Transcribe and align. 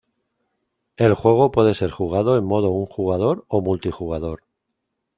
El 0.95 1.13
juego 1.13 1.51
puede 1.51 1.75
ser 1.75 1.91
jugado 1.91 2.35
en 2.35 2.43
modo 2.43 2.71
un 2.71 2.87
jugador 2.87 3.45
o 3.47 3.61
multijugador. 3.61 4.41